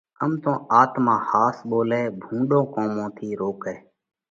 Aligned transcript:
ڪم 0.19 0.31
تو 0.43 0.53
آتما 0.81 1.15
ۿاس 1.29 1.55
ٻولئھ، 1.69 2.13
ڀُونڏون 2.23 2.63
ڪومون 2.73 3.09
ٿِي 3.17 3.27
روڪئھ، 3.39 3.77